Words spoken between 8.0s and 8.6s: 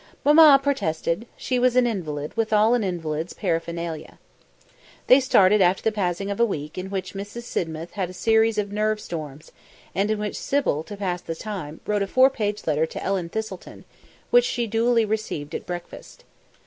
a series